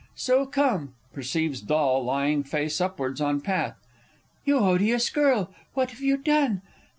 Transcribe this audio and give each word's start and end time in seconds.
So 0.15 0.47
come 0.47 0.95
(Perceives 1.13 1.61
doll 1.61 2.03
lying 2.03 2.43
face 2.43 2.81
upwards 2.81 3.21
on 3.21 3.39
path.) 3.39 3.75
You 4.45 4.57
odious 4.57 5.11
girl, 5.11 5.53
what 5.75 5.91
have 5.91 6.01
you 6.01 6.17
done? 6.17 6.63